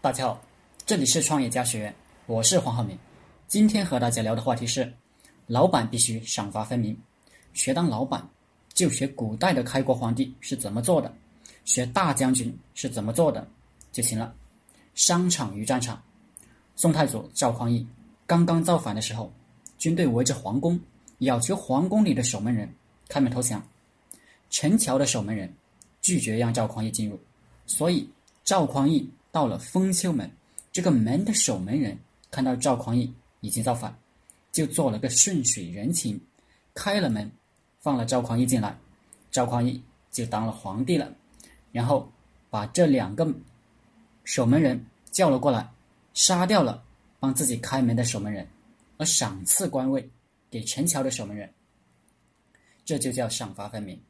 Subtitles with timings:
[0.00, 0.40] 大家好，
[0.86, 1.92] 这里是创业家学院，
[2.26, 2.96] 我是黄浩明。
[3.48, 4.94] 今天和大家聊的话题是：
[5.48, 6.96] 老板必须赏罚分明。
[7.52, 8.24] 学当老板，
[8.72, 11.12] 就学古代的开国皇帝是怎么做的，
[11.64, 13.44] 学大将军是怎么做的
[13.90, 14.32] 就行了。
[14.94, 16.00] 商场与战场，
[16.76, 17.84] 宋太祖赵匡胤
[18.24, 19.32] 刚刚造反的时候，
[19.78, 20.78] 军队围着皇宫，
[21.18, 22.72] 要求皇宫里的守门人
[23.08, 23.60] 开门投降。
[24.48, 25.52] 陈桥的守门人
[26.00, 27.18] 拒绝让赵匡胤进入，
[27.66, 28.08] 所以
[28.44, 29.04] 赵匡胤。
[29.38, 30.28] 到了封丘门，
[30.72, 31.96] 这个门的守门人
[32.28, 33.96] 看到赵匡胤已经造反，
[34.50, 36.20] 就做了个顺水人情，
[36.74, 37.30] 开了门，
[37.78, 38.76] 放了赵匡胤进来，
[39.30, 39.80] 赵匡胤
[40.10, 41.14] 就当了皇帝了。
[41.70, 42.10] 然后
[42.50, 43.32] 把这两个
[44.24, 45.70] 守门人叫了过来，
[46.14, 46.82] 杀掉了
[47.20, 48.44] 帮自己开门的守门人，
[48.96, 50.10] 而赏赐官位
[50.50, 51.48] 给陈桥的守门人。
[52.84, 54.02] 这就叫赏罚分明。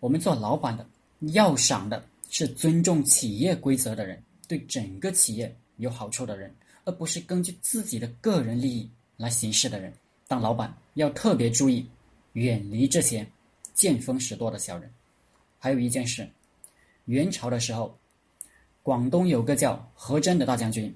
[0.00, 0.86] 我们做老板的
[1.34, 4.22] 要赏的是尊重企业规则的人。
[4.48, 6.52] 对整个企业有好处的人，
[6.84, 9.92] 而不是根据自己的个人利益来行事的人。
[10.26, 11.86] 当老板要特别注意，
[12.32, 13.26] 远离这些
[13.74, 14.90] 见风使舵的小人。
[15.58, 16.28] 还有一件事，
[17.04, 17.96] 元朝的时候，
[18.82, 20.94] 广东有个叫何真的大将军，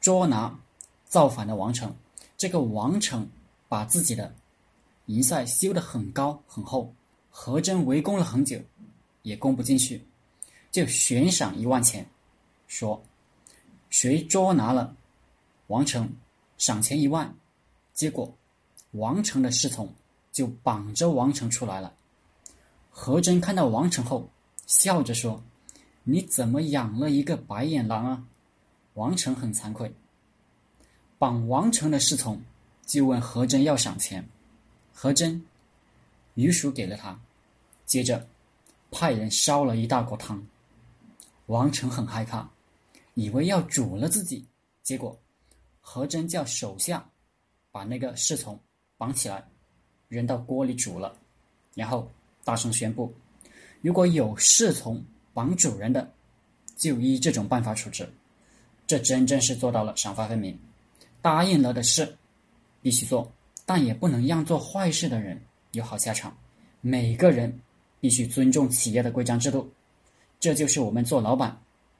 [0.00, 0.58] 捉拿
[1.04, 1.94] 造反的王成。
[2.36, 3.26] 这个王成
[3.68, 4.34] 把自己的
[5.06, 6.92] 营寨修得很高很厚，
[7.30, 8.60] 何真围攻了很久，
[9.22, 10.04] 也攻不进去，
[10.70, 12.06] 就悬赏一万钱。
[12.66, 13.02] 说
[13.90, 14.96] ：“谁捉拿了
[15.68, 16.12] 王成，
[16.58, 17.34] 赏钱一万。”
[17.94, 18.36] 结果，
[18.92, 19.92] 王成的侍从
[20.32, 21.94] 就绑着王成出来了。
[22.90, 24.28] 何真看到王成后，
[24.66, 25.42] 笑着说
[26.04, 28.24] ：“你怎么养了一个白眼狼啊？”
[28.94, 29.94] 王成很惭愧。
[31.18, 32.42] 绑王成的侍从
[32.84, 34.28] 就问何真要赏钱，
[34.92, 35.46] 何真
[36.34, 37.18] 于叔给了他，
[37.86, 38.26] 接着
[38.90, 40.46] 派人烧了一大锅汤。
[41.46, 42.50] 王成很害怕。
[43.16, 44.46] 以为要煮了自己，
[44.82, 45.18] 结果
[45.80, 47.02] 何真叫手下
[47.72, 48.60] 把那个侍从
[48.98, 49.42] 绑起来，
[50.08, 51.16] 扔到锅里煮了，
[51.74, 52.10] 然后
[52.44, 53.10] 大声宣布：
[53.80, 56.12] 如果有侍从绑主人的，
[56.76, 58.06] 就依这种办法处置。
[58.86, 60.56] 这真正是做到了赏罚分明。
[61.22, 62.16] 答应了的事
[62.82, 63.32] 必须做，
[63.64, 65.40] 但也不能让做坏事的人
[65.72, 66.36] 有好下场。
[66.82, 67.58] 每个人
[67.98, 69.72] 必须尊重企业的规章制度，
[70.38, 71.58] 这就是我们做老板。